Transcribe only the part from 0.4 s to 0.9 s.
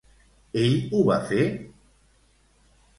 Ell